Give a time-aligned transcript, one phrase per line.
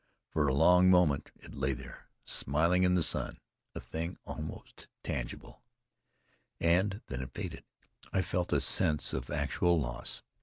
[0.31, 3.37] For a long moment it lay there, smiling in the sun,
[3.75, 5.61] a thing almost tangible;
[6.59, 7.63] and then it faded.
[8.11, 10.23] I felt a sense of actual loss.